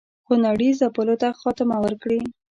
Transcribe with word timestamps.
خونړي 0.25 0.69
ځپلو 0.79 1.15
ته 1.21 1.27
خاتمه 1.39 1.77
ورکړي. 1.83 2.21